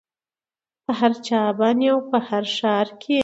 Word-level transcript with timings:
په 0.85 0.91
هر 0.99 1.11
چا 1.27 1.39
باندې 1.59 1.85
او 1.93 1.99
په 2.09 2.17
هر 2.27 2.43
ښار 2.57 2.87
کې 3.01 3.17